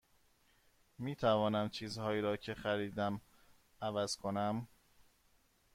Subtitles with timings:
[0.99, 3.21] می توانم چیزهایی را که خریدم
[3.81, 4.67] عوض کنم؟